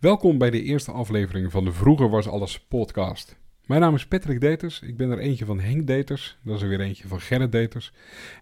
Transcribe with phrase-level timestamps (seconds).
[0.00, 3.38] Welkom bij de eerste aflevering van de Vroeger was alles podcast.
[3.66, 4.80] Mijn naam is Patrick Deters.
[4.80, 6.38] Ik ben er eentje van Henk Deters.
[6.44, 7.92] Dat is er weer eentje van Gerrit Deters.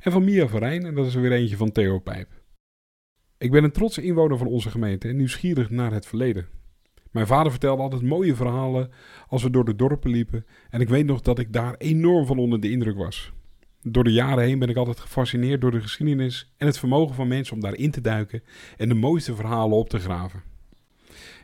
[0.01, 0.85] En van Mia Verijn.
[0.85, 2.29] En dat is er weer eentje van Theo Pijp.
[3.39, 6.49] Ik ben een trotse inwoner van onze gemeente en nieuwsgierig naar het verleden.
[7.11, 8.91] Mijn vader vertelde altijd mooie verhalen
[9.29, 10.47] als we door de dorpen liepen.
[10.71, 13.33] En ik weet nog dat ik daar enorm van onder de indruk was.
[13.83, 17.29] Door de jaren heen ben ik altijd gefascineerd door de geschiedenis en het vermogen van
[17.29, 18.43] mensen om daarin te duiken
[18.77, 20.55] en de mooiste verhalen op te graven.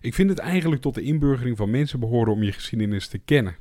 [0.00, 3.56] Ik vind het eigenlijk tot de inburgering van mensen behoren om je geschiedenis te kennen.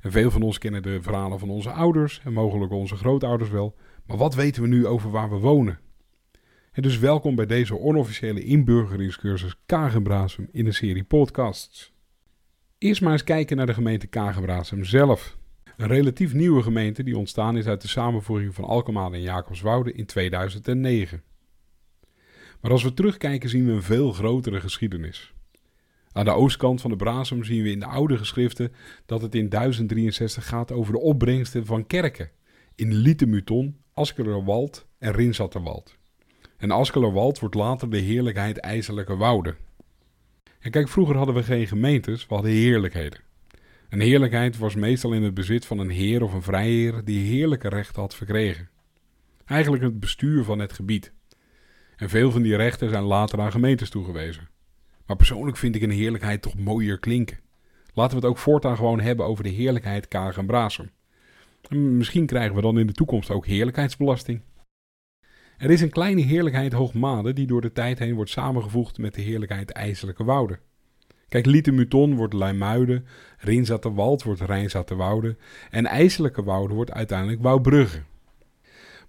[0.00, 3.76] En veel van ons kennen de verhalen van onze ouders en mogelijk onze grootouders wel,
[4.06, 5.78] maar wat weten we nu over waar we wonen?
[6.72, 11.92] En dus welkom bij deze onofficiële inburgeringscursus Kagenbrasem in een serie podcasts.
[12.78, 15.36] Eerst maar eens kijken naar de gemeente Kagenbrasem zelf.
[15.76, 20.06] Een relatief nieuwe gemeente die ontstaan is uit de samenvoeging van Alkmaar en Jacobswoude in
[20.06, 21.22] 2009.
[22.64, 25.32] Maar als we terugkijken zien we een veel grotere geschiedenis.
[26.12, 28.72] Aan de oostkant van de Brasem zien we in de oude geschriften
[29.06, 32.30] dat het in 1063 gaat over de opbrengsten van kerken
[32.74, 35.96] in Lietemuton, Askelerwald en Rinsatterwald.
[36.56, 39.56] En Askelerwald wordt later de heerlijkheid IJzerlijke Wouden.
[40.58, 43.20] En kijk, vroeger hadden we geen gemeentes, we hadden heerlijkheden.
[43.88, 47.68] Een heerlijkheid was meestal in het bezit van een heer of een vrijheer die heerlijke
[47.68, 48.68] rechten had verkregen.
[49.44, 51.12] Eigenlijk het bestuur van het gebied.
[51.96, 54.48] En veel van die rechten zijn later aan gemeentes toegewezen.
[55.06, 57.38] Maar persoonlijk vind ik een heerlijkheid toch mooier klinken.
[57.94, 60.90] Laten we het ook voortaan gewoon hebben over de heerlijkheid Kaag en Brasem.
[61.68, 64.40] En misschien krijgen we dan in de toekomst ook heerlijkheidsbelasting.
[65.58, 69.22] Er is een kleine heerlijkheid Hoogmade die door de tijd heen wordt samengevoegd met de
[69.22, 70.58] heerlijkheid IJselijke Wouden.
[71.28, 73.06] Kijk, Lietemuton wordt Leimuiden,
[73.38, 75.36] Rinzaterwald wordt Rijnzaterwoude
[75.70, 78.02] en IJselijke Wouden wordt uiteindelijk Wouwbrugge.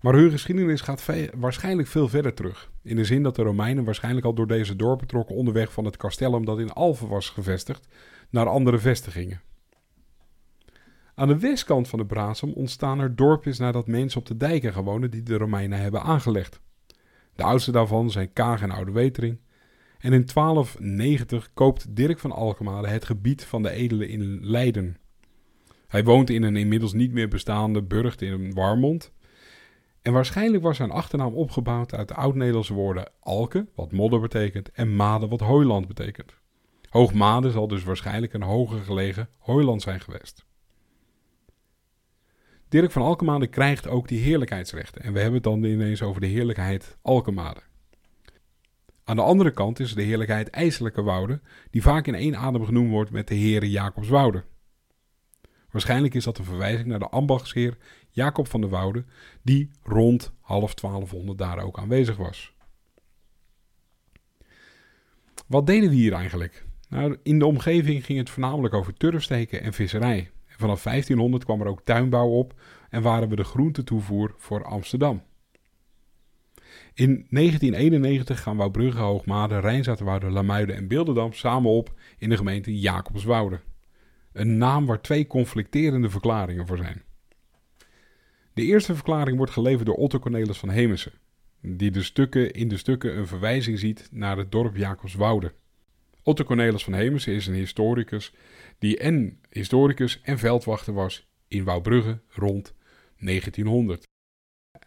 [0.01, 2.71] Maar hun geschiedenis gaat waarschijnlijk veel verder terug.
[2.83, 5.97] In de zin dat de Romeinen waarschijnlijk al door deze dorpen trokken onderweg van het
[5.97, 7.87] castellum dat in Alphen was gevestigd
[8.29, 9.41] naar andere vestigingen.
[11.15, 15.11] Aan de westkant van de Brasem ontstaan er dorpjes nadat mensen op de dijken gewonnen
[15.11, 16.59] die de Romeinen hebben aangelegd.
[17.35, 19.39] De oudste daarvan zijn Kaag en Oude Wetering.
[19.99, 24.97] En in 1290 koopt Dirk van Alkemade het gebied van de edelen in Leiden.
[25.87, 29.11] Hij woont in een inmiddels niet meer bestaande burcht in Warmond
[30.05, 34.95] en waarschijnlijk was zijn achternaam opgebouwd uit de oud-Nederlandse woorden alke, wat modder betekent, en
[34.95, 36.33] made, wat hooiland betekent.
[36.89, 40.45] Hoogmade zal dus waarschijnlijk een hoger gelegen hooiland zijn geweest.
[42.69, 45.01] Dirk van Alkemade krijgt ook die heerlijkheidsrechten.
[45.01, 47.61] En we hebben het dan ineens over de heerlijkheid Alkemade.
[49.03, 51.41] Aan de andere kant is de heerlijkheid IJselijke Wouden,
[51.71, 54.43] die vaak in één adem genoemd wordt met de heren Jacobswoude.
[55.75, 57.77] Waarschijnlijk is dat een verwijzing naar de ambachtsheer
[58.09, 59.05] Jacob van der Woude,
[59.41, 62.53] die rond half 1200 daar ook aanwezig was.
[65.47, 66.65] Wat deden we hier eigenlijk?
[66.89, 70.31] Nou, in de omgeving ging het voornamelijk over turfsteken en visserij.
[70.47, 75.23] Vanaf 1500 kwam er ook tuinbouw op en waren we de groentetoevoer voor Amsterdam.
[76.93, 83.59] In 1991 gaan Wouwbrugge, Hoogmade, Rijnzaterwoude, Lamuiden en Beelderdam samen op in de gemeente Jacobswoude.
[84.35, 87.03] Een naam waar twee conflicterende verklaringen voor zijn.
[88.53, 91.11] De eerste verklaring wordt geleverd door Otto Cornelis van Hemessen,
[91.61, 95.53] die de stukken, in de stukken een verwijzing ziet naar het dorp Jacobswoude.
[96.23, 98.33] Otto Cornelis van Hemessen is een historicus
[98.79, 102.73] die en historicus en veldwachter was in Wouwbrugge rond
[103.19, 104.07] 1900.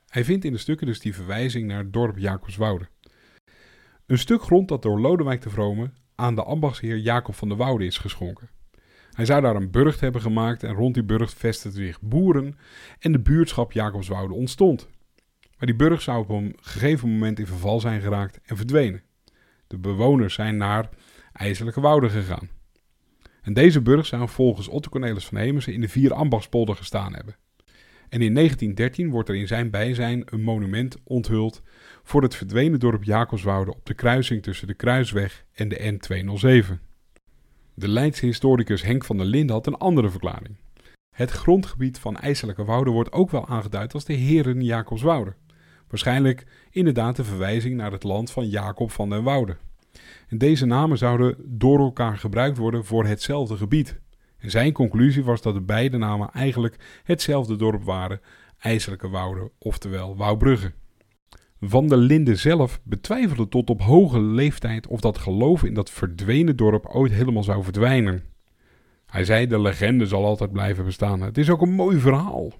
[0.08, 2.88] Hij vindt in de stukken dus die verwijzing naar het dorp Jacobswoude.
[4.06, 7.84] Een stuk grond dat door Lodewijk de Vrome aan de ambachtsheer Jacob van der Woude
[7.84, 8.56] is geschonken.
[9.18, 12.58] Hij zou daar een burcht hebben gemaakt en rond die burcht vestigden zich boeren
[12.98, 14.88] en de buurtschap Jacobswoude ontstond.
[15.40, 19.02] Maar die burcht zou op een gegeven moment in verval zijn geraakt en verdwenen.
[19.66, 20.88] De bewoners zijn naar
[21.32, 22.48] IJzerlijke Wouden gegaan.
[23.42, 27.36] En deze burcht zou volgens Otto Cornelis van Hemessen in de vier ambachtspolder gestaan hebben.
[28.08, 31.62] En in 1913 wordt er in zijn bijzijn een monument onthuld
[32.02, 36.87] voor het verdwenen dorp Jacobswoude op de kruising tussen de Kruisweg en de N207.
[37.78, 40.56] De Leidse historicus Henk van der Linden had een andere verklaring.
[41.10, 45.34] Het grondgebied van IJselijke Wouden wordt ook wel aangeduid als de Heren Jacobswoude.
[45.88, 49.56] Waarschijnlijk inderdaad een verwijzing naar het land van Jacob van den Woude.
[50.28, 54.00] En deze namen zouden door elkaar gebruikt worden voor hetzelfde gebied.
[54.38, 58.20] En zijn conclusie was dat de beide namen eigenlijk hetzelfde dorp waren,
[58.58, 60.72] IJselijke Wouden, oftewel Wouwbrugge.
[61.60, 66.56] Van der Linden zelf betwijfelde tot op hoge leeftijd of dat geloof in dat verdwenen
[66.56, 68.22] dorp ooit helemaal zou verdwijnen.
[69.06, 71.20] Hij zei: De legende zal altijd blijven bestaan.
[71.20, 72.52] Het is ook een mooi verhaal.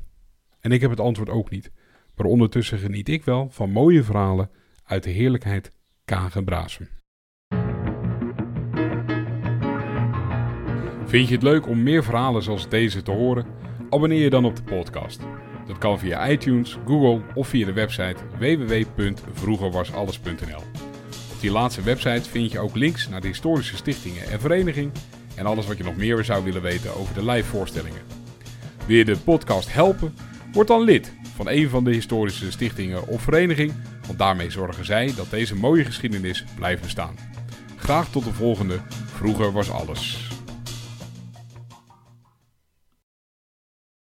[0.61, 1.71] En ik heb het antwoord ook niet.
[2.17, 4.51] Maar ondertussen geniet ik wel van mooie verhalen
[4.85, 5.73] uit de heerlijkheid
[6.05, 6.89] Kagenbraasen.
[11.05, 13.47] Vind je het leuk om meer verhalen zoals deze te horen?
[13.91, 15.21] Abonneer je dan op de podcast.
[15.69, 20.63] Dat kan via iTunes, Google of via de website www.vroegerwasalles.nl.
[21.33, 24.93] Op die laatste website vind je ook links naar de historische stichtingen en vereniging
[25.35, 28.03] en alles wat je nog meer zou willen weten over de live voorstellingen.
[28.87, 30.15] Wil je de podcast helpen?
[30.53, 33.73] Word dan lid van een van de historische stichtingen of vereniging,
[34.07, 37.17] want daarmee zorgen zij dat deze mooie geschiedenis blijft bestaan.
[37.77, 38.79] Graag tot de volgende.
[39.07, 40.28] Vroeger was alles.